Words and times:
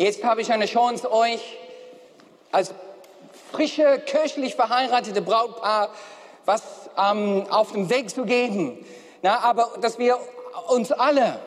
Jetzt 0.00 0.24
habe 0.24 0.40
ich 0.40 0.50
eine 0.50 0.64
Chance, 0.64 1.12
euch 1.12 1.58
als 2.52 2.72
frische, 3.52 4.00
kirchlich 4.06 4.54
verheiratete 4.54 5.20
Brautpaar 5.20 5.90
was 6.46 6.62
ähm, 6.96 7.44
auf 7.50 7.72
dem 7.72 7.90
Weg 7.90 8.08
zu 8.08 8.24
geben. 8.24 8.82
Na, 9.20 9.40
aber 9.40 9.72
dass 9.82 9.98
wir 9.98 10.16
uns 10.68 10.90
alle 10.90 11.38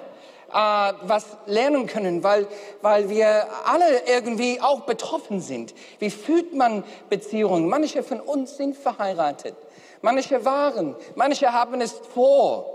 äh, 0.51 0.53
was 0.53 1.25
lernen 1.47 1.87
können, 1.87 2.23
weil, 2.23 2.45
weil 2.83 3.09
wir 3.09 3.47
alle 3.65 4.03
irgendwie 4.05 4.61
auch 4.61 4.81
betroffen 4.81 5.41
sind. 5.41 5.73
Wie 5.97 6.11
fühlt 6.11 6.53
man 6.53 6.83
Beziehungen? 7.09 7.67
Manche 7.67 8.03
von 8.03 8.19
uns 8.19 8.57
sind 8.57 8.77
verheiratet, 8.77 9.55
manche 10.03 10.45
waren, 10.45 10.95
manche 11.15 11.51
haben 11.51 11.81
es 11.81 11.93
vor. 12.13 12.69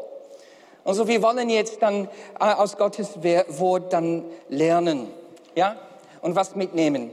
Und 0.83 0.95
so, 0.95 1.07
wir 1.07 1.23
wollen 1.23 1.49
jetzt 1.49 1.81
dann 1.83 2.09
äh, 2.41 2.53
aus 2.53 2.77
Gottes 2.77 3.11
Wort 3.23 3.93
dann 3.93 4.25
lernen, 4.49 5.15
ja, 5.59 5.77
und 6.23 6.37
was 6.37 6.55
mitnehmen. 6.55 7.11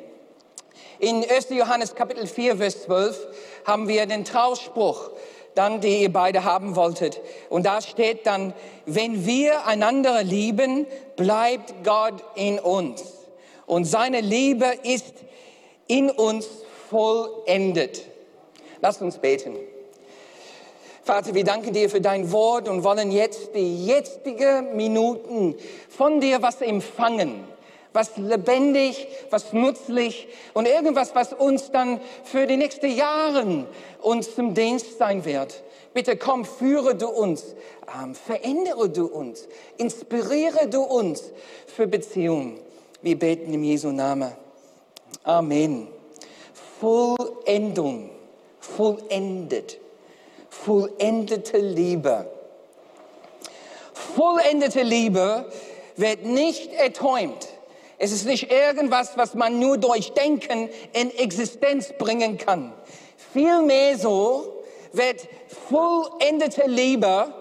In 1.00 1.26
1. 1.28 1.50
Johannes 1.50 1.96
Kapitel 1.96 2.28
4, 2.28 2.58
Vers 2.58 2.84
12 2.84 3.28
haben 3.66 3.88
wir 3.88 4.06
den 4.06 4.24
Trauspruch, 4.24 5.10
dann, 5.56 5.82
die 5.82 6.04
ihr 6.04 6.14
beide 6.14 6.44
haben 6.44 6.76
wolltet. 6.76 7.20
Und 7.50 7.66
da 7.66 7.82
steht 7.82 8.28
dann, 8.28 8.54
wenn 8.86 9.26
wir 9.26 9.66
einander 9.66 10.22
lieben, 10.22 10.86
bleibt 11.16 11.74
Gott 11.84 12.24
in 12.36 12.60
uns. 12.60 13.04
Und 13.66 13.86
seine 13.86 14.22
Liebe 14.22 14.68
ist 14.84 15.16
in 15.88 16.12
uns 16.12 16.48
vollendet. 16.92 18.04
Lasst 18.80 19.02
uns 19.02 19.18
beten. 19.18 19.56
Vater, 21.04 21.34
wir 21.34 21.44
danken 21.44 21.74
dir 21.74 21.90
für 21.90 22.02
dein 22.02 22.32
Wort 22.32 22.70
und 22.70 22.84
wollen 22.84 23.12
jetzt 23.12 23.56
die 23.56 23.88
jetzigen 23.88 24.76
Minuten 24.76 25.56
von 25.90 26.20
dir 26.20 26.44
was 26.44 26.62
empfangen 26.62 27.55
was 27.96 28.18
lebendig, 28.18 29.08
was 29.30 29.54
nützlich 29.54 30.28
und 30.54 30.68
irgendwas, 30.68 31.16
was 31.16 31.32
uns 31.32 31.72
dann 31.72 32.02
für 32.24 32.46
die 32.46 32.58
nächsten 32.58 32.94
Jahre 32.94 33.66
uns 34.02 34.36
zum 34.36 34.54
Dienst 34.54 34.98
sein 34.98 35.24
wird. 35.24 35.64
Bitte 35.94 36.18
komm, 36.18 36.44
führe 36.44 36.94
du 36.96 37.08
uns, 37.08 37.56
ähm, 38.04 38.14
verändere 38.14 38.90
du 38.90 39.06
uns, 39.06 39.48
inspiriere 39.78 40.68
du 40.68 40.82
uns 40.82 41.32
für 41.68 41.88
Beziehungen. 41.88 42.60
Wir 43.02 43.18
beten 43.18 43.54
im 43.54 43.64
Jesu 43.64 43.92
Namen. 43.92 44.34
Amen. 45.24 45.88
Vollendung, 46.82 48.10
vollendet, 48.60 49.80
vollendete 50.50 51.60
Liebe. 51.60 52.30
Vollendete 53.94 54.82
Liebe 54.82 55.50
wird 55.96 56.26
nicht 56.26 56.74
erträumt. 56.74 57.55
Es 57.98 58.12
ist 58.12 58.26
nicht 58.26 58.52
irgendwas, 58.52 59.18
was 59.18 59.34
man 59.36 59.60
nur 59.60 59.78
durch 59.78 60.12
Denken 60.14 60.70
in 60.94 61.16
Existenz 61.18 61.94
bringen 61.98 62.38
kann. 62.38 62.74
Vielmehr 63.34 63.98
so 63.98 64.64
wird 64.92 65.28
vollendete 65.70 66.68
Liebe 66.68 67.34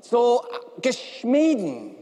so 0.00 0.42
geschmieden. 0.80 1.96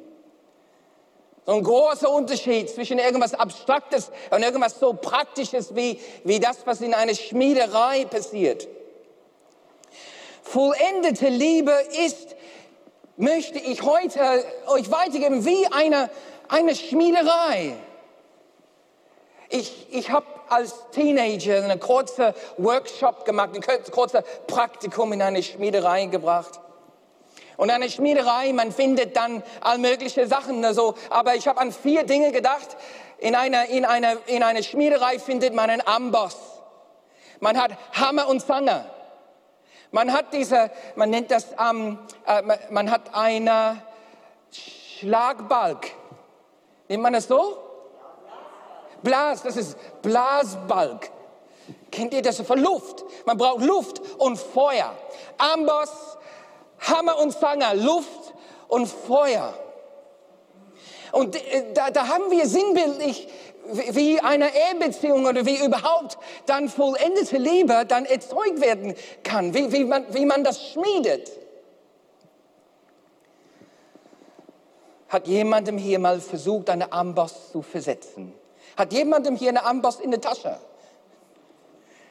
So 1.47 1.55
ein 1.55 1.63
großer 1.63 2.11
Unterschied 2.11 2.69
zwischen 2.69 2.99
irgendwas 2.99 3.33
Abstraktes 3.33 4.11
und 4.31 4.43
irgendwas 4.43 4.79
so 4.79 4.93
Praktisches 4.93 5.75
wie, 5.75 5.99
wie 6.25 6.41
das, 6.41 6.59
was 6.67 6.83
in 6.83 6.93
einer 6.93 7.15
Schmiederei 7.15 8.05
passiert. 8.05 8.69
Vollendete 10.43 11.29
Liebe 11.29 11.73
ist, 12.05 12.37
möchte 13.19 13.59
ich 13.59 13.83
heute 13.83 14.21
euch 14.69 14.91
weitergeben, 14.91 15.45
wie 15.45 15.67
eine, 15.67 16.09
eine 16.49 16.75
Schmiederei. 16.75 17.75
Ich, 19.51 19.87
ich 19.91 20.11
habe 20.11 20.27
als 20.49 20.75
Teenager 20.93 21.63
einen 21.63 21.81
kurzen 21.81 22.33
Workshop 22.57 23.25
gemacht, 23.25 23.51
ein 23.55 23.91
kurzes 23.91 24.23
Praktikum 24.47 25.13
in 25.13 25.21
eine 25.21 25.43
Schmiederei 25.43 26.07
gebracht. 26.07 26.61
Und 27.57 27.71
eine 27.71 27.91
Schmiederei, 27.91 28.53
man 28.53 28.71
findet 28.71 29.17
dann 29.17 29.43
all 29.61 29.79
mögliche 29.79 30.29
Sachen. 30.29 30.65
Also, 30.65 30.95
aber 31.11 31.35
ich 31.35 31.49
habe 31.49 31.61
an 31.61 31.73
vier 31.73 32.05
Dinge 32.05 32.31
gedacht. 32.31 32.77
In 33.19 33.35
einer, 33.35 33.67
in, 33.67 33.85
einer, 33.85 34.17
in 34.27 34.45
einer 34.45 34.63
Schmiederei 34.63 35.19
findet 35.19 35.55
man 35.55 35.69
einen 35.69 35.85
Amboss. 35.85 36.37
Man 37.41 37.61
hat 37.61 37.73
Hammer 37.95 38.29
und 38.29 38.47
Zange. 38.47 38.85
Man 39.91 40.13
hat 40.13 40.33
diese, 40.33 40.71
man 40.97 41.11
nennt 41.11 41.31
das, 41.31 41.49
ähm, 41.59 41.99
äh, 42.27 42.43
man 42.71 42.91
hat 42.91 43.15
einen 43.15 43.83
Schlagbalg. 44.51 45.93
Nennt 46.89 47.03
man 47.03 47.13
das 47.13 47.27
so? 47.27 47.57
Blas, 49.03 49.43
das 49.43 49.57
ist 49.57 50.03
Blasbalg. 50.03 51.11
Kennt 51.91 52.13
ihr 52.13 52.23
das 52.23 52.41
von 52.41 52.59
Luft? 52.59 53.05
Man 53.25 53.39
braucht 53.39 53.65
Luft 53.65 54.01
und 54.19 54.39
Feuer. 54.39 54.95
Amboss, 55.39 56.19
Hammer 56.81 57.19
und 57.19 57.33
Zanger, 57.33 57.75
Luft 57.75 58.35
und 58.69 58.87
Feuer. 58.87 59.55
Und 61.13 61.37
äh, 61.37 61.73
da, 61.73 61.91
da 61.91 62.09
haben 62.09 62.31
wir 62.31 62.47
sinnbildlich, 62.47 63.29
wie 63.71 64.21
eine 64.21 64.51
Ehebeziehung 64.55 65.27
oder 65.27 65.45
wie 65.45 65.65
überhaupt 65.65 66.19
dann 66.47 66.69
vollendete 66.69 67.37
Liebe 67.37 67.85
dann 67.87 68.05
erzeugt 68.05 68.61
werden 68.61 68.95
kann, 69.23 69.55
wie, 69.55 69.73
wie, 69.73 69.85
man, 69.85 70.05
wie 70.15 70.25
man 70.27 70.45
das 70.45 70.71
schmiedet. 70.71 71.31
Hat 75.09 75.27
jemandem 75.27 75.79
hier 75.79 75.99
mal 75.99 76.21
versucht, 76.21 76.69
eine 76.71 76.93
Amboss 76.93 77.51
zu 77.53 77.63
versetzen? 77.63 78.35
Hat 78.77 78.93
jemandem 78.93 79.37
hier 79.37 79.49
eine 79.51 79.65
Amboss 79.65 80.01
in 80.01 80.11
der 80.11 80.21
Tasche? 80.21 80.59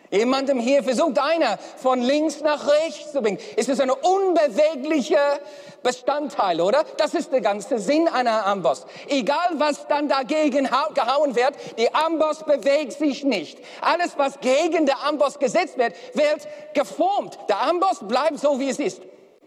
Jemandem 0.10 0.60
hier 0.60 0.84
versucht 0.84 1.20
einer 1.20 1.58
von 1.78 2.02
links 2.02 2.42
nach 2.42 2.68
rechts 2.68 3.12
zu 3.12 3.22
bringen. 3.22 3.40
Es 3.58 3.68
ist 3.68 3.82
ein 3.82 3.90
unbeweglicher 3.90 5.40
Bestandteil, 5.84 6.62
oder? 6.62 6.86
Das 6.98 7.14
ist 7.14 7.32
der 7.32 7.42
ganze 7.42 7.80
Sinn 7.80 8.08
einer 8.08 8.46
Amboss. 8.46 8.86
Egal 9.08 9.50
was 9.58 9.88
dann 9.88 10.08
dagegen 10.08 10.70
gehauen 10.94 11.36
wird, 11.36 11.56
die 11.78 11.94
Amboss 11.94 12.44
bewegt 12.44 12.94
sich 12.94 13.24
nicht. 13.24 13.60
Alles 13.82 14.18
was 14.18 14.40
gegen 14.40 14.86
der 14.86 15.04
Amboss 15.04 15.40
gesetzt 15.40 15.78
wird, 15.78 15.94
wird 16.14 16.48
geformt. 16.74 17.38
Der 17.50 17.62
Amboss 17.62 18.00
bleibt 18.02 18.40
so 18.40 18.60
wie 18.60 18.70
es 18.70 18.80
ist. 18.80 19.02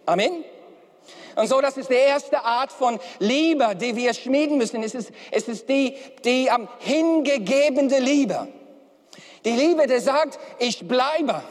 Amen. 0.06 0.44
Und 1.36 1.46
so, 1.48 1.60
das 1.60 1.76
ist 1.76 1.88
die 1.88 1.94
erste 1.94 2.44
Art 2.44 2.72
von 2.72 2.98
Liebe, 3.18 3.74
die 3.76 3.96
wir 3.96 4.12
schmieden 4.14 4.58
müssen. 4.58 4.82
Es 4.82 4.94
ist, 4.94 5.10
es 5.30 5.48
ist 5.48 5.68
die, 5.68 5.96
die 6.24 6.50
um, 6.54 6.68
hingegebene 6.80 7.98
Liebe. 7.98 8.48
Die 9.44 9.52
Liebe, 9.52 9.86
die 9.86 9.98
sagt, 9.98 10.38
ich 10.58 10.86
bleibe, 10.86 11.42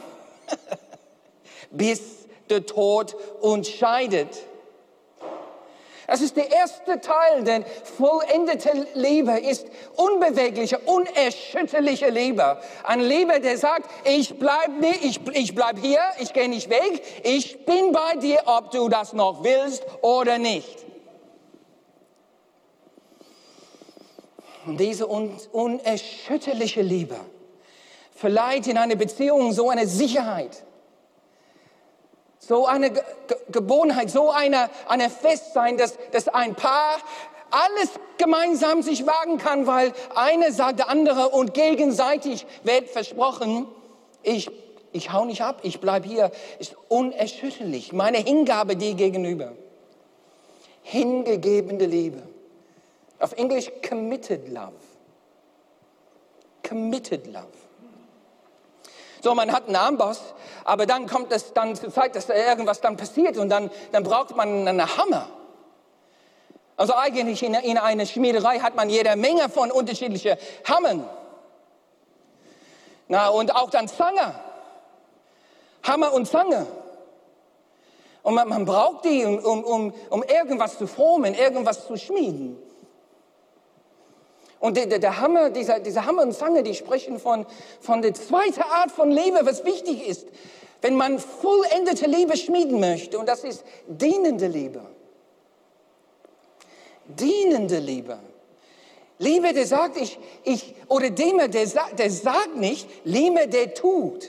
bis 1.70 2.00
der 2.48 2.66
Tod 2.66 3.16
uns 3.40 3.68
scheidet. 3.68 4.28
Das 6.06 6.20
ist 6.22 6.36
der 6.36 6.50
erste 6.50 7.00
Teil, 7.00 7.44
denn 7.44 7.64
vollendete 7.96 8.88
Liebe 8.94 9.38
ist 9.38 9.68
unbewegliche, 9.94 10.80
unerschütterliche 10.80 12.08
Liebe. 12.08 12.60
Eine 12.82 13.04
Liebe, 13.04 13.38
der 13.38 13.56
sagt, 13.56 13.88
ich 14.04 14.36
bleib 14.36 14.70
nicht, 14.80 15.04
ich, 15.04 15.20
ich 15.34 15.54
bleib 15.54 15.78
hier, 15.78 16.00
ich 16.18 16.32
gehe 16.32 16.48
nicht 16.48 16.68
weg, 16.68 17.00
ich 17.22 17.64
bin 17.64 17.92
bei 17.92 18.18
dir, 18.18 18.40
ob 18.46 18.72
du 18.72 18.88
das 18.88 19.12
noch 19.12 19.44
willst 19.44 19.84
oder 20.02 20.38
nicht. 20.38 20.84
Und 24.66 24.80
diese 24.80 25.08
un, 25.08 25.36
unerschütterliche 25.52 26.82
Liebe 26.82 27.20
verleiht 28.20 28.66
in 28.66 28.76
eine 28.76 28.96
Beziehung 28.96 29.52
so 29.52 29.70
eine 29.70 29.86
Sicherheit 29.86 30.62
so 32.50 32.66
eine 32.66 32.90
Ge 32.90 33.02
Gewohnheit, 33.52 34.10
so 34.10 34.30
eine, 34.30 34.70
eine 34.88 35.08
Festsein, 35.08 35.76
dass, 35.76 35.96
dass 36.10 36.26
ein 36.26 36.56
Paar 36.56 36.96
alles 37.50 37.90
gemeinsam 38.18 38.82
sich 38.82 39.06
wagen 39.06 39.38
kann, 39.38 39.68
weil 39.68 39.92
eine 40.14 40.50
sagt 40.50 40.80
der 40.80 40.88
andere 40.88 41.28
und 41.28 41.54
gegenseitig 41.54 42.46
wird 42.64 42.88
versprochen, 42.88 43.66
ich, 44.22 44.50
ich 44.92 45.12
hau 45.12 45.24
nicht 45.24 45.42
ab, 45.42 45.60
ich 45.62 45.80
bleib 45.80 46.04
hier, 46.04 46.32
ist 46.58 46.74
unerschütterlich. 46.88 47.92
Meine 47.92 48.18
Hingabe 48.18 48.76
dir 48.76 48.94
gegenüber. 48.94 49.52
Hingegebene 50.82 51.86
Liebe. 51.86 52.22
Auf 53.20 53.32
Englisch 53.32 53.70
committed 53.88 54.48
love. 54.48 54.72
Committed 56.66 57.26
love. 57.26 57.69
So, 59.22 59.34
man 59.34 59.52
hat 59.52 59.66
einen 59.66 59.76
Armboss, 59.76 60.20
aber 60.64 60.86
dann 60.86 61.06
kommt 61.06 61.32
es 61.32 61.52
dann 61.52 61.76
zur 61.76 61.92
Zeit, 61.92 62.16
dass 62.16 62.26
da 62.26 62.34
irgendwas 62.34 62.80
dann 62.80 62.96
passiert 62.96 63.36
und 63.36 63.50
dann, 63.50 63.70
dann 63.92 64.02
braucht 64.02 64.34
man 64.34 64.66
einen 64.66 64.96
Hammer. 64.96 65.28
Also 66.76 66.94
eigentlich 66.94 67.42
in, 67.42 67.52
in 67.52 67.76
einer 67.76 68.06
Schmiederei 68.06 68.58
hat 68.60 68.74
man 68.74 68.88
jede 68.88 69.14
Menge 69.16 69.50
von 69.50 69.70
unterschiedlichen 69.70 70.36
Hammern. 70.64 71.04
Na, 73.08 73.28
und 73.28 73.54
auch 73.54 73.68
dann 73.68 73.88
Zange. 73.88 74.34
Hammer 75.82 76.12
und 76.14 76.26
Zange. 76.26 76.66
Und 78.22 78.34
man, 78.34 78.48
man 78.48 78.64
braucht 78.64 79.04
die, 79.04 79.24
um, 79.24 79.64
um, 79.64 79.94
um 80.08 80.22
irgendwas 80.22 80.78
zu 80.78 80.86
formen, 80.86 81.34
irgendwas 81.34 81.86
zu 81.86 81.96
schmieden. 81.96 82.56
Und 84.60 84.76
der, 84.76 84.86
der, 84.86 85.20
Hammer, 85.20 85.48
dieser, 85.48 85.80
dieser 85.80 86.04
Hammer 86.04 86.22
und 86.22 86.34
Zange, 86.34 86.62
die 86.62 86.74
sprechen 86.74 87.18
von, 87.18 87.46
von 87.80 88.02
der 88.02 88.12
zweiten 88.12 88.60
Art 88.60 88.90
von 88.92 89.10
Liebe, 89.10 89.40
was 89.42 89.64
wichtig 89.64 90.06
ist, 90.06 90.28
wenn 90.82 90.96
man 90.96 91.18
vollendete 91.18 92.06
Liebe 92.06 92.36
schmieden 92.36 92.78
möchte. 92.78 93.18
Und 93.18 93.26
das 93.26 93.42
ist 93.42 93.64
dienende 93.86 94.46
Liebe. 94.46 94.82
Dienende 97.06 97.78
Liebe. 97.78 98.18
Liebe, 99.18 99.52
der 99.54 99.66
sagt, 99.66 99.96
ich, 99.96 100.18
ich, 100.44 100.74
oder 100.88 101.08
dem, 101.08 101.38
der, 101.38 101.48
der 101.48 102.10
sagt 102.10 102.56
nicht, 102.56 102.86
Liebe, 103.04 103.48
der 103.48 103.72
tut. 103.72 104.28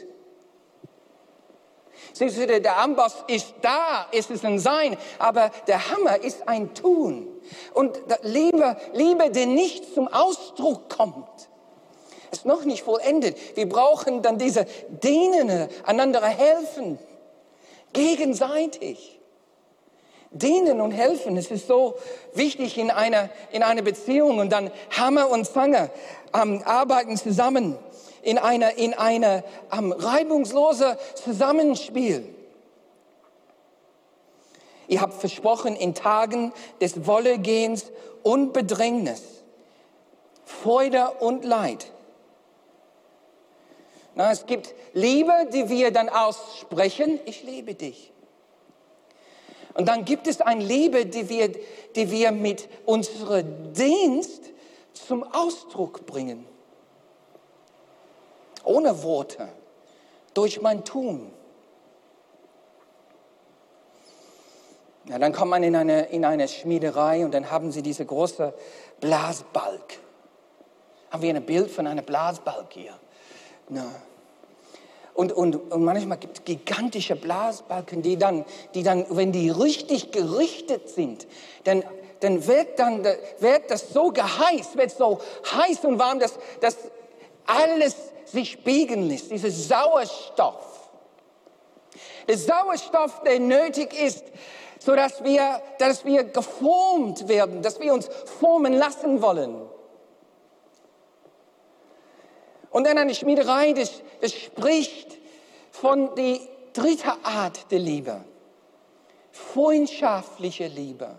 Siehst 2.14 2.38
du, 2.38 2.62
der 2.62 2.78
Amboss 2.78 3.24
ist 3.28 3.54
da, 3.62 4.08
ist 4.12 4.32
es 4.32 4.44
ein 4.46 4.60
Sein, 4.60 4.98
aber 5.20 5.52
der 5.68 5.92
Hammer 5.92 6.24
ist 6.24 6.48
ein 6.48 6.74
Tun. 6.74 7.31
Und 7.74 8.00
Liebe, 8.24 8.78
Liebe, 8.94 9.30
die 9.30 9.46
nicht 9.46 9.94
zum 9.94 10.08
Ausdruck 10.08 10.90
kommt, 10.90 11.50
ist 12.32 12.46
noch 12.46 12.64
nicht 12.64 12.84
vollendet. 12.84 13.38
Wir 13.56 13.68
brauchen 13.68 14.22
dann 14.22 14.38
diese 14.38 14.66
Dienende, 14.90 15.70
einander 15.86 16.22
helfen, 16.26 16.98
gegenseitig. 17.94 19.20
Dienen 20.34 20.80
und 20.80 20.92
helfen, 20.92 21.36
es 21.36 21.52
ist 21.52 21.68
so 21.68 21.96
wichtig 22.34 22.78
in 22.78 22.90
einer, 22.90 23.30
in 23.52 23.64
einer 23.64 23.82
Beziehung. 23.82 24.40
Und 24.40 24.50
dann 24.54 24.72
Hammer 24.98 25.30
und 25.30 25.46
Zange 25.46 25.90
ähm, 26.34 26.62
arbeiten 26.64 27.18
zusammen 27.18 27.78
in 28.22 28.38
einer, 28.38 28.78
in 28.78 28.94
einer 28.94 29.44
ähm, 29.78 29.92
reibungslose 29.92 30.98
Zusammenspiel. 31.16 32.24
Ihr 34.92 35.00
habt 35.00 35.14
versprochen, 35.14 35.78
in 35.78 35.96
Tagen 35.96 36.52
des 36.82 37.08
Wollegehens 37.08 37.94
und 38.24 38.52
Bedrängnis, 38.52 39.24
Freude 40.44 41.12
und 41.22 41.46
Leid. 41.46 41.90
Na, 44.16 44.34
es 44.34 44.46
gibt 44.48 44.76
Liebe, 44.92 45.32
die 45.54 45.70
wir 45.70 45.92
dann 45.92 46.10
aussprechen, 46.10 47.22
ich 47.24 47.44
liebe 47.44 47.74
dich. 47.74 48.12
Und 49.76 49.88
dann 49.88 50.04
gibt 50.04 50.28
es 50.28 50.42
eine 50.42 50.62
Liebe, 50.62 51.06
die 51.06 51.30
wir, 51.30 51.54
die 51.96 52.12
wir 52.12 52.34
mit 52.34 52.68
unserem 52.86 53.72
Dienst 53.72 54.44
zum 54.92 55.24
Ausdruck 55.24 56.06
bringen. 56.06 56.46
Ohne 58.66 59.04
Worte, 59.04 59.48
durch 60.34 60.62
mein 60.62 60.84
Tun. 60.84 61.32
Ja, 65.12 65.20
dann 65.20 65.34
kommt 65.34 65.52
man 65.52 65.62
in 65.62 65.76
eine, 65.76 66.04
in 66.04 66.24
eine 66.24 66.48
Schmiederei 66.48 67.26
und 67.26 67.34
dann 67.34 67.52
haben 67.52 67.74
sie 67.74 67.82
diese 67.82 68.06
große 68.06 68.54
Blasbalg. 69.02 70.00
Haben 71.10 71.22
wir 71.22 71.36
ein 71.36 71.46
Bild 71.46 71.70
von 71.70 71.86
einer 71.86 72.02
Blasbalg 72.02 72.68
hier? 72.70 72.98
Na. 73.68 73.84
Und, 75.14 75.34
und, 75.34 75.70
und 75.70 75.84
manchmal 75.84 76.18
gibt 76.18 76.38
es 76.38 76.46
gigantische 76.46 77.18
Blasbalken, 77.18 78.02
die 78.02 78.16
dann, 78.16 78.46
die 78.74 78.84
dann, 78.84 79.06
wenn 79.10 79.34
die 79.34 79.50
richtig 79.50 80.14
gerichtet 80.14 80.88
sind, 80.88 81.28
dann, 81.66 81.84
dann 82.22 82.48
wird, 82.48 82.80
dann, 82.80 83.04
wird 83.04 83.70
das 83.70 83.90
so 83.92 84.14
geheiß, 84.14 84.78
wird 84.78 84.92
so 84.92 85.20
heiß 85.54 85.84
und 85.84 86.00
warm, 86.00 86.20
dass, 86.20 86.40
dass 86.62 86.78
alles 87.46 87.98
sich 88.24 88.52
spiegeln 88.52 89.10
lässt, 89.10 89.30
dieser 89.30 89.52
Sauerstoff. 89.52 90.90
Der 92.30 92.38
Sauerstoff, 92.38 93.24
der 93.24 93.42
nötig 93.42 93.94
ist, 93.94 94.24
so 94.82 94.96
dass 94.96 95.24
wir, 95.24 95.62
dass 95.78 96.06
wir 96.06 96.24
geformt 96.24 97.28
werden, 97.28 97.62
dass 97.62 97.80
wir 97.80 97.94
uns 97.94 98.10
formen 98.40 98.74
lassen 98.74 99.22
wollen. 99.22 99.56
Und 102.72 102.88
dann 102.88 102.98
eine 102.98 103.14
Schmiederei, 103.14 103.74
das, 103.74 104.02
das 104.22 104.34
spricht 104.34 105.18
von 105.72 106.16
der 106.16 106.40
dritten 106.74 107.12
Art 107.24 107.72
der 107.72 107.80
Liebe. 107.80 108.24
Freundschaftliche 109.32 110.68
Liebe. 110.68 111.16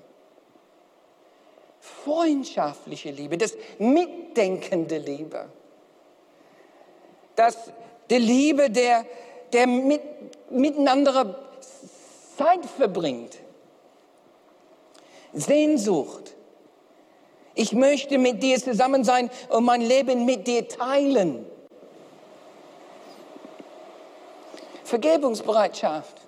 Freundschaftliche 1.80 3.10
Liebe, 3.10 3.38
das 3.38 3.54
mitdenkende 3.78 4.98
Liebe 4.98 5.48
dass 7.36 7.56
die 8.10 8.18
Liebe, 8.18 8.70
der, 8.70 9.04
der 9.52 9.66
mit, 9.66 10.02
miteinander 10.50 11.36
Zeit 12.36 12.64
verbringt, 12.66 13.38
Sehnsucht. 15.32 16.34
Ich 17.54 17.72
möchte 17.72 18.18
mit 18.18 18.42
dir 18.42 18.58
zusammen 18.58 19.04
sein 19.04 19.30
und 19.50 19.64
mein 19.64 19.82
Leben 19.82 20.24
mit 20.24 20.46
dir 20.46 20.66
teilen. 20.68 21.44
Vergebungsbereitschaft. 24.84 26.20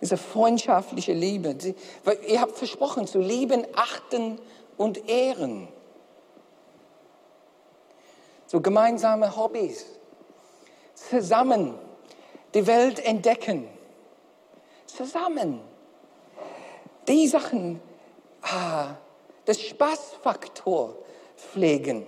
Diese 0.00 0.16
freundschaftliche 0.16 1.12
Liebe. 1.12 1.56
Ihr 2.26 2.40
habt 2.40 2.56
versprochen 2.56 3.06
zu 3.06 3.18
lieben, 3.20 3.66
achten 3.74 4.40
und 4.76 5.08
ehren 5.08 5.68
so 8.50 8.60
gemeinsame 8.60 9.36
Hobbys, 9.36 9.86
zusammen 10.94 11.78
die 12.52 12.66
Welt 12.66 12.98
entdecken, 12.98 13.68
zusammen 14.86 15.60
die 17.10 17.26
Sachen, 17.26 17.80
ah, 18.42 18.94
das 19.44 19.60
Spaßfaktor 19.60 20.96
pflegen. 21.36 22.06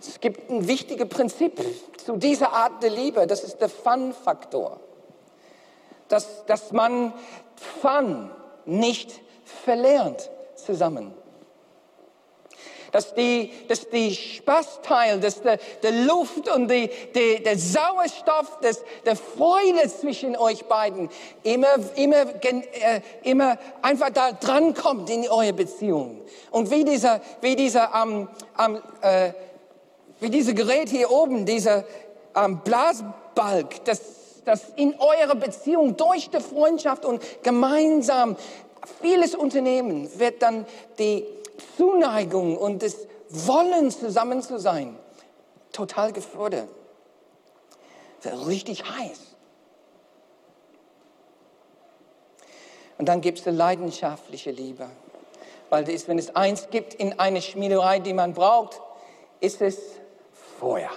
Es 0.00 0.18
gibt 0.20 0.50
ein 0.50 0.66
wichtiges 0.66 1.08
Prinzip 1.08 1.60
zu 1.98 2.16
dieser 2.16 2.52
Art 2.52 2.82
der 2.82 2.90
Liebe, 2.90 3.26
das 3.26 3.44
ist 3.44 3.60
der 3.60 3.68
Fun-Faktor. 3.68 4.80
Dass, 6.08 6.46
dass 6.46 6.72
man 6.72 7.12
Fun 7.56 8.30
nicht 8.64 9.20
verlernt 9.44 10.30
zusammen 10.54 11.12
dass 12.92 13.14
die, 13.14 13.52
dass 13.68 13.88
die 13.88 14.14
Spaßteil, 14.14 15.20
dass 15.20 15.42
der, 15.42 15.58
der 15.82 15.92
Luft 15.92 16.48
und 16.54 16.70
die, 16.70 16.90
die, 17.14 17.42
der 17.42 17.58
Sauerstoff, 17.58 18.58
das, 18.62 18.82
der 19.04 19.16
Freude 19.16 19.88
zwischen 19.88 20.36
euch 20.36 20.64
beiden 20.64 21.08
immer, 21.42 21.68
immer, 21.96 22.26
äh, 22.42 23.00
immer 23.22 23.58
einfach 23.82 24.10
da 24.10 24.32
dran 24.32 24.74
kommt 24.74 25.10
in 25.10 25.28
eure 25.28 25.52
Beziehung. 25.52 26.20
Und 26.50 26.70
wie 26.70 26.84
dieser, 26.84 27.20
wie 27.40 27.56
dieser, 27.56 27.90
ähm, 27.94 28.28
ähm, 28.58 28.82
äh, 29.02 29.32
wie 30.20 30.30
dieses 30.30 30.54
Gerät 30.54 30.88
hier 30.88 31.10
oben, 31.10 31.46
dieser 31.46 31.84
ähm, 32.34 32.60
Blasbalg, 32.64 33.84
das, 33.84 34.00
das 34.44 34.62
in 34.76 34.94
eurer 34.98 35.34
Beziehung 35.34 35.96
durch 35.96 36.30
die 36.30 36.40
Freundschaft 36.40 37.04
und 37.04 37.22
gemeinsam 37.42 38.36
vieles 39.02 39.34
Unternehmen 39.34 40.08
wird 40.18 40.42
dann 40.42 40.66
die 40.98 41.24
Zuneigung 41.76 42.56
und 42.56 42.82
das 42.82 42.96
Wollen, 43.30 43.90
zusammen 43.90 44.40
zu 44.40 44.58
sein, 44.58 44.98
total 45.72 46.12
gefördert. 46.12 46.68
Richtig 48.46 48.84
heiß. 48.84 49.36
Und 52.98 53.06
dann 53.06 53.20
gibt 53.20 53.38
es 53.38 53.46
eine 53.46 53.56
leidenschaftliche 53.56 54.50
Liebe. 54.50 54.88
Weil 55.70 55.84
das, 55.84 56.08
wenn 56.08 56.18
es 56.18 56.34
eins 56.34 56.68
gibt 56.70 56.94
in 56.94 57.18
einer 57.18 57.40
Schmiederei, 57.40 58.00
die 58.00 58.12
man 58.12 58.34
braucht, 58.34 58.80
ist 59.40 59.60
es 59.62 59.78
Feuer. 60.58 60.90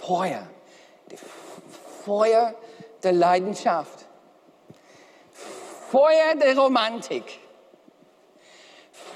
Feuer. 0.00 0.46
Die 1.10 1.18
Feuer 2.04 2.54
der 3.02 3.12
Leidenschaft. 3.12 4.06
Feuer 5.90 6.34
der 6.40 6.56
Romantik. 6.56 7.40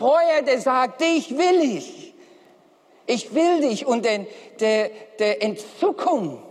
Feuer, 0.00 0.40
der 0.40 0.58
sagt, 0.58 1.02
dich 1.02 1.36
will 1.36 1.60
ich. 1.60 2.14
Ich 3.06 3.34
will 3.34 3.60
dich 3.60 3.84
und 3.84 4.06
der, 4.06 4.26
der, 4.58 4.90
der 5.18 5.42
Entzückung 5.42 6.42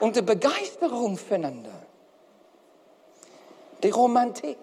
und 0.00 0.16
der 0.16 0.22
Begeisterung 0.22 1.18
füreinander. 1.18 1.74
Die 3.82 3.90
Romantik. 3.90 4.56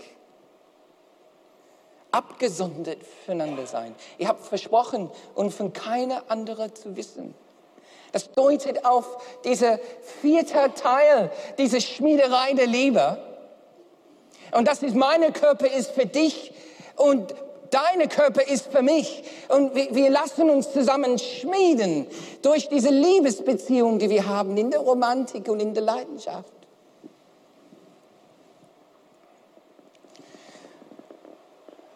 Abgesondert 2.10 3.04
füreinander 3.04 3.68
sein. 3.68 3.94
Ihr 4.18 4.30
habt 4.30 4.44
versprochen, 4.44 5.12
und 5.36 5.54
von 5.54 5.74
keiner 5.74 6.24
anderen 6.30 6.74
zu 6.74 6.96
wissen. 6.96 7.36
Das 8.14 8.32
deutet 8.32 8.84
auf 8.84 9.24
diese 9.44 9.80
vierte 10.22 10.74
Teil, 10.74 11.30
diese 11.60 11.82
Schmiederei 11.82 12.54
der 12.54 12.66
Liebe. 12.66 13.22
Und 14.54 14.68
das 14.68 14.82
ist, 14.82 14.96
meine 14.96 15.32
Körper 15.32 15.68
ist 15.68 15.92
für 15.92 16.08
dich 16.08 16.52
und 16.98 17.34
deine 17.70 18.08
Körper 18.08 18.48
ist 18.48 18.72
für 18.72 18.82
mich. 18.82 19.24
Und 19.50 19.76
wir, 19.76 19.94
wir 19.94 20.10
lassen 20.10 20.50
uns 20.50 20.72
zusammen 20.72 21.18
schmieden 21.18 22.08
durch 22.42 22.70
diese 22.70 22.90
Liebesbeziehung, 22.90 24.00
die 24.00 24.10
wir 24.10 24.28
haben 24.28 24.58
in 24.58 24.72
der 24.72 24.82
Romantik 24.82 25.48
und 25.48 25.60
in 25.60 25.74
der 25.74 25.84
Leidenschaft. 25.84 26.52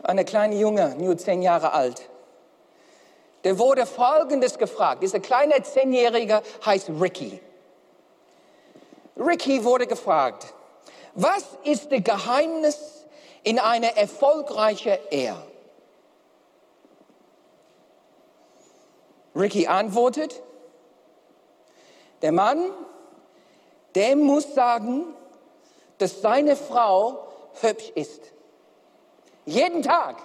Eine 0.04 0.26
kleine 0.26 0.56
Junge, 0.56 0.96
nur 0.98 1.18
zehn 1.18 1.42
Jahre 1.42 1.74
alt. 1.74 2.10
Der 3.44 3.58
wurde 3.58 3.86
Folgendes 3.86 4.58
gefragt. 4.58 5.04
Dieser 5.04 5.20
kleine 5.20 5.62
Zehnjährige 5.64 6.42
heißt 6.66 6.90
Ricky. 7.00 7.40
Ricky 9.18 9.64
wurde 9.64 9.88
gefragt, 9.88 10.54
was 11.14 11.44
ist 11.64 11.92
das 11.92 12.04
Geheimnis 12.04 13.01
in 13.44 13.60
einer 13.60 13.98
erfolgreichen 13.98 14.98
Ehe? 15.10 15.36
Ricky 19.36 19.68
antwortet, 19.68 20.42
der 22.22 22.32
Mann, 22.32 22.70
der 23.96 24.16
muss 24.16 24.54
sagen, 24.54 25.06
dass 25.98 26.22
seine 26.22 26.56
Frau 26.56 27.28
hübsch 27.62 27.92
ist. 27.96 28.22
Jeden 29.46 29.82
Tag. 29.82 30.18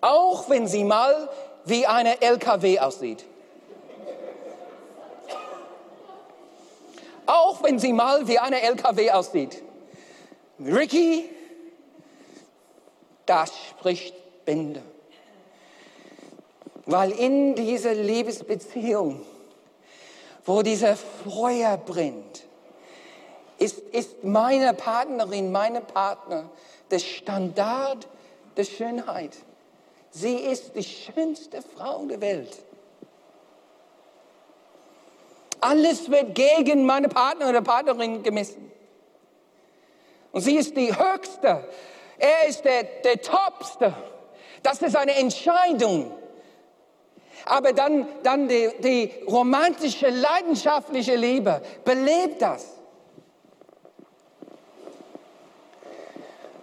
Auch 0.00 0.48
wenn 0.48 0.66
sie 0.66 0.84
mal 0.84 1.28
wie 1.64 1.86
eine 1.86 2.20
LKW 2.20 2.78
aussieht. 2.78 3.24
Auch 7.26 7.62
wenn 7.62 7.78
sie 7.78 7.92
mal 7.92 8.28
wie 8.28 8.38
eine 8.38 8.60
LKW 8.60 9.10
aussieht. 9.10 9.62
Ricky, 10.60 11.28
das 13.26 13.52
spricht 13.70 14.14
Bände. 14.44 14.82
Weil 16.86 17.12
in 17.12 17.54
dieser 17.54 17.94
Liebesbeziehung, 17.94 19.24
wo 20.44 20.62
dieser 20.62 20.96
Feuer 20.96 21.78
brennt, 21.78 22.44
ist, 23.58 23.78
ist 23.78 24.24
meine 24.24 24.74
Partnerin, 24.74 25.50
meine 25.50 25.80
Partner 25.80 26.50
der 26.90 26.98
Standard 26.98 28.06
der 28.56 28.64
Schönheit. 28.64 29.32
Sie 30.10 30.36
ist 30.36 30.76
die 30.76 30.84
schönste 30.84 31.62
Frau 31.62 32.04
der 32.04 32.20
Welt. 32.20 32.58
Alles 35.60 36.10
wird 36.10 36.34
gegen 36.34 36.84
meine 36.84 37.08
Partner 37.08 37.48
oder 37.48 37.62
Partnerin 37.62 38.22
gemessen. 38.22 38.70
Und 40.30 40.42
sie 40.42 40.56
ist 40.56 40.76
die 40.76 40.94
Höchste. 40.94 41.66
Er 42.18 42.48
ist 42.48 42.64
der, 42.64 42.84
der 43.04 43.20
Topste. 43.20 43.94
Das 44.62 44.80
ist 44.82 44.96
eine 44.96 45.14
Entscheidung. 45.16 46.12
Aber 47.44 47.72
dann, 47.72 48.08
dann 48.22 48.48
die, 48.48 48.70
die 48.82 49.10
romantische, 49.26 50.08
leidenschaftliche 50.08 51.16
Liebe 51.16 51.60
belebt 51.84 52.40
das. 52.40 52.66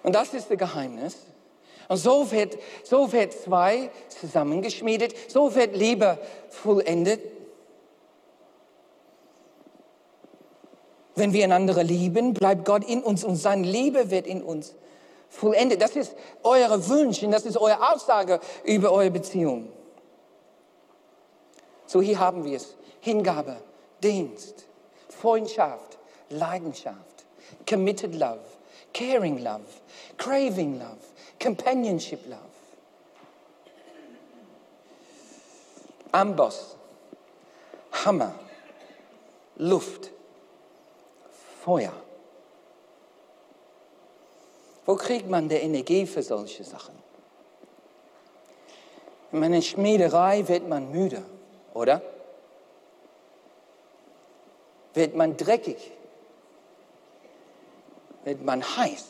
Und 0.04 0.16
das 0.16 0.34
ist 0.34 0.50
das 0.50 0.58
Geheimnis. 0.58 1.18
Und 1.88 1.98
so 1.98 2.32
wird, 2.32 2.58
so 2.84 3.12
wird 3.12 3.34
zwei 3.34 3.92
zusammengeschmiedet, 4.08 5.14
so 5.30 5.54
wird 5.54 5.76
Liebe 5.76 6.18
vollendet. 6.50 7.22
Wenn 11.16 11.34
wir 11.34 11.44
einander 11.44 11.84
lieben, 11.84 12.34
bleibt 12.34 12.66
Gott 12.66 12.84
in 12.86 13.04
uns 13.04 13.24
und 13.24 13.36
seine 13.36 13.68
Liebe 13.68 14.10
wird 14.10 14.26
in 14.26 14.42
uns 14.42 14.74
vollendet. 15.32 15.82
Das 15.82 15.96
ist 15.96 16.16
eure 16.44 16.88
Wünsche, 16.88 17.28
das 17.30 17.46
ist 17.46 17.58
eure 17.58 17.92
Aussage 17.92 18.40
über 18.64 18.92
eure 18.92 19.10
Beziehung. 19.10 19.72
So 21.88 22.02
hier 22.02 22.20
haben 22.20 22.46
wir 22.46 22.58
es. 22.58 22.76
Hingabe, 23.00 23.58
Dienst, 24.04 24.66
Freundschaft, 25.10 25.98
Leidenschaft, 26.30 27.26
committed 27.68 28.14
love, 28.14 28.40
caring 28.94 29.40
love, 29.40 29.66
craving 30.18 30.78
love, 30.78 31.00
companionship 31.40 32.20
love. 32.28 32.40
Amboss, 36.12 36.76
Hammer, 37.92 38.36
Luft, 39.58 40.12
Feuer. 41.64 41.94
Wo 44.86 44.96
kriegt 44.96 45.30
man 45.30 45.48
die 45.48 45.56
Energie 45.56 46.06
für 46.06 46.24
solche 46.24 46.64
Sachen? 46.64 46.96
In 49.32 49.44
einer 49.44 49.62
Schmiederei 49.62 50.48
wird 50.48 50.68
man 50.68 50.92
müde, 50.92 51.24
oder? 51.74 52.02
Wird 54.94 55.16
man 55.16 55.38
dreckig? 55.38 55.92
Wird 58.24 58.44
man 58.44 58.62
heiß? 58.62 59.06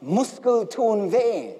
Muskel 0.00 0.68
tun 0.68 1.12
weh. 1.12 1.54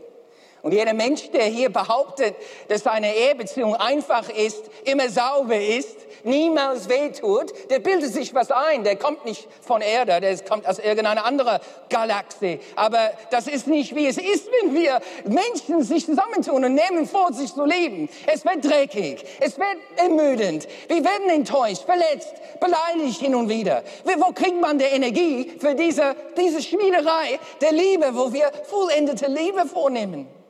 Und 0.63 0.73
jeder 0.73 0.95
Mensch, 0.95 1.29
der 1.33 1.45
hier 1.45 1.73
behauptet, 1.73 2.37
dass 2.69 2.85
seine 2.85 3.17
Ehebeziehung 3.17 3.75
einfach 3.75 4.29
ist, 4.29 4.71
immer 4.85 5.09
sauber 5.09 5.61
ist, 5.61 5.97
niemals 6.23 6.89
wehtut, 6.89 7.53
der 7.69 7.81
bildet 7.81 8.13
sich 8.13 8.33
was 8.33 8.53
ein. 8.53 8.85
Der 8.85 8.95
kommt 8.95 9.25
nicht 9.25 9.49
von 9.61 9.81
Erde, 9.81 10.21
der 10.21 10.39
kommt 10.39 10.65
aus 10.69 10.79
irgendeiner 10.79 11.25
anderen 11.25 11.59
Galaxie. 11.89 12.61
Aber 12.77 13.11
das 13.31 13.49
ist 13.49 13.67
nicht, 13.67 13.97
wie 13.97 14.07
es 14.07 14.19
ist, 14.19 14.49
wenn 14.61 14.73
wir 14.73 15.01
Menschen 15.25 15.83
sich 15.83 16.07
zusammentun 16.07 16.65
und 16.65 16.75
nehmen 16.75 17.09
vor, 17.09 17.33
sich 17.33 17.53
zu 17.53 17.65
lieben. 17.65 18.09
Es 18.27 18.45
wird 18.45 18.65
dreckig, 18.65 19.25
es 19.41 19.59
wird 19.59 19.79
ermüdend. 19.97 20.69
Wir 20.87 21.03
werden 21.03 21.29
enttäuscht, 21.29 21.83
verletzt, 21.83 22.35
beleidigt 22.61 23.21
hin 23.21 23.35
und 23.35 23.49
wieder. 23.49 23.83
Wo 24.05 24.33
kriegt 24.33 24.61
man 24.61 24.79
die 24.79 24.85
Energie 24.85 25.51
für 25.59 25.75
diese, 25.75 26.15
diese 26.37 26.63
Schmiederei 26.63 27.41
der 27.61 27.73
Liebe, 27.73 28.15
wo 28.15 28.33
wir 28.33 28.53
vollendete 28.69 29.27
Liebe 29.27 29.67
vornehmen? 29.67 30.42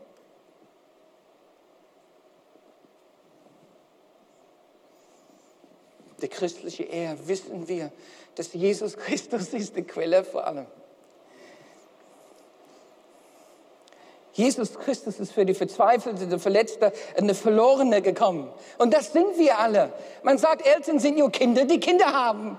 Der 6.23 6.29
christliche 6.29 6.85
Ehe 6.85 7.17
wissen 7.27 7.69
wir, 7.69 7.93
dass 8.35 8.53
Jesus 8.53 8.97
Christus 8.97 9.49
ist 9.53 9.77
die 9.77 9.83
Quelle 9.83 10.25
vor 10.25 10.47
allem. 10.47 10.67
Jesus 14.35 14.79
Christus 14.79 15.21
ist 15.21 15.33
für 15.33 15.45
die 15.45 15.53
Verzweifelte, 15.53 16.27
die 16.27 16.39
Verletzte 16.39 16.93
die 17.21 17.35
Verlorene 17.35 18.01
gekommen. 18.01 18.51
Und 18.79 18.95
das 18.95 19.13
sind 19.13 19.37
wir 19.37 19.59
alle. 19.59 19.93
Man 20.23 20.39
sagt, 20.39 20.67
Eltern 20.67 20.99
sind 20.99 21.19
nur 21.19 21.31
Kinder, 21.31 21.67
die 21.67 21.79
Kinder 21.81 22.07
haben. 22.07 22.57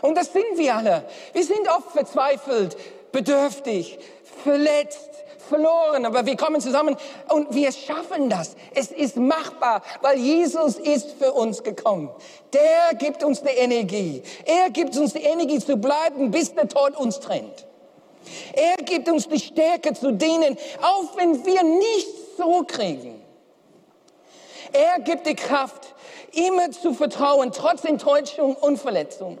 Und 0.00 0.16
das 0.16 0.32
sind 0.32 0.56
wir 0.56 0.74
alle. 0.74 1.04
Wir 1.34 1.44
sind 1.44 1.68
oft 1.68 1.92
verzweifelt, 1.92 2.76
bedürftig, 3.12 3.98
verletzt, 4.42 5.10
verloren, 5.52 6.06
aber 6.06 6.24
wir 6.24 6.36
kommen 6.36 6.60
zusammen 6.60 6.96
und 7.28 7.54
wir 7.54 7.70
schaffen 7.72 8.30
das. 8.30 8.56
Es 8.74 8.90
ist 8.90 9.16
machbar, 9.16 9.82
weil 10.00 10.18
Jesus 10.18 10.76
ist 10.76 11.12
für 11.12 11.32
uns 11.32 11.62
gekommen. 11.62 12.10
Der 12.52 12.96
gibt 12.96 13.22
uns 13.22 13.42
die 13.42 13.48
Energie. 13.48 14.22
Er 14.46 14.70
gibt 14.70 14.96
uns 14.96 15.12
die 15.12 15.22
Energie 15.22 15.58
zu 15.58 15.76
bleiben, 15.76 16.30
bis 16.30 16.54
der 16.54 16.68
Tod 16.68 16.96
uns 16.96 17.20
trennt. 17.20 17.66
Er 18.54 18.76
gibt 18.84 19.08
uns 19.08 19.28
die 19.28 19.40
Stärke 19.40 19.92
zu 19.94 20.12
dienen, 20.12 20.56
auch 20.80 21.16
wenn 21.16 21.44
wir 21.44 21.62
nichts 21.62 22.36
so 22.38 22.64
kriegen. 22.66 23.20
Er 24.72 25.00
gibt 25.00 25.26
die 25.26 25.34
Kraft, 25.34 25.94
immer 26.32 26.70
zu 26.70 26.94
vertrauen, 26.94 27.52
trotz 27.52 27.84
Enttäuschung 27.84 28.54
und 28.56 28.78
Verletzung. 28.78 29.38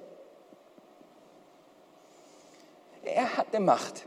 Er 3.02 3.36
hat 3.36 3.46
die 3.54 3.60
Macht 3.60 4.06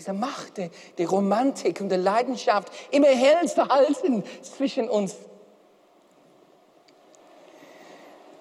diese 0.00 0.14
Macht 0.14 0.56
der, 0.56 0.70
der 0.96 1.08
Romantik 1.08 1.80
und 1.80 1.90
der 1.90 1.98
Leidenschaft 1.98 2.72
immer 2.90 3.08
hell 3.08 3.46
zu 3.46 3.68
halten 3.68 4.24
zwischen 4.42 4.88
uns. 4.88 5.14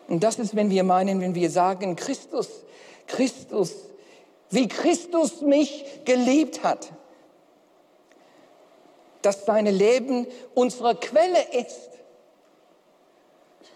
Und 0.07 0.23
das 0.23 0.39
ist, 0.39 0.55
wenn 0.55 0.69
wir 0.69 0.83
meinen, 0.83 1.19
wenn 1.19 1.35
wir 1.35 1.51
sagen, 1.51 1.97
Christus, 1.97 2.47
Christus, 3.07 3.73
wie 4.49 4.67
Christus 4.67 5.41
mich 5.41 5.85
geliebt 6.05 6.63
hat, 6.63 6.91
dass 9.21 9.45
sein 9.45 9.65
Leben 9.65 10.27
unsere 10.55 10.95
Quelle 10.95 11.43
ist. 11.51 11.89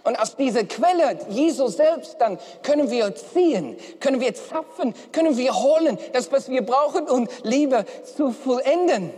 Und 0.04 0.20
aus 0.20 0.36
dieser 0.36 0.66
Quelle, 0.66 1.18
Jesus 1.30 1.78
selbst, 1.78 2.20
dann 2.20 2.38
können 2.62 2.92
wir 2.92 3.16
ziehen, 3.16 3.78
können 4.02 4.20
wir 4.20 4.34
zapfen, 4.34 4.94
können 5.14 5.38
wir 5.38 5.54
holen, 5.56 5.98
das, 6.12 6.32
was 6.32 6.50
wir 6.50 6.66
brauchen, 6.66 7.08
um 7.08 7.28
Liebe 7.44 7.86
zu 8.04 8.32
vollenden 8.32 9.14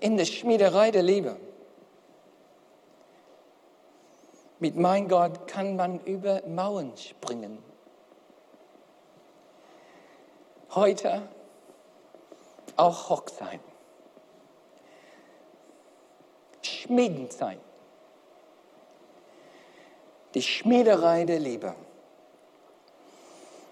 in 0.00 0.18
der 0.18 0.26
Schmiederei 0.26 0.90
der 0.90 1.02
Liebe. 1.02 1.36
Mit 4.58 4.76
mein 4.76 5.08
Gott 5.08 5.48
kann 5.48 5.76
man 5.76 6.00
über 6.00 6.42
Mauern 6.46 6.92
springen. 6.96 7.58
Heute 10.74 11.22
auch 12.76 13.08
Hochzeit. 13.08 13.60
Schmiedenzeit 16.62 17.58
die 20.34 20.42
Schmiederei 20.42 21.24
der 21.24 21.38
Liebe. 21.38 21.74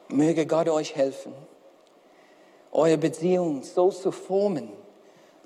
Möge 0.08 0.46
Gott 0.46 0.68
euch 0.68 0.96
helfen, 0.96 1.32
eure 2.72 2.98
Beziehung 2.98 3.62
so 3.62 3.90
zu 3.90 4.10
formen 4.10 4.70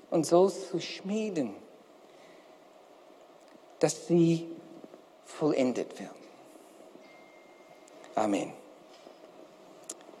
und 0.09 0.25
so 0.25 0.49
zu 0.49 0.79
schmieden, 0.79 1.53
dass 3.79 4.07
sie 4.07 4.47
vollendet 5.25 5.99
wird. 5.99 6.09
Amen. 8.15 8.53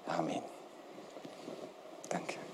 Amen. 0.07 0.41
Danke. 2.09 2.44